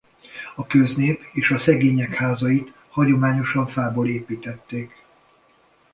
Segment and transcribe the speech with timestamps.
[0.55, 5.03] A köznép és a szegények házait hagyományosan fából építették.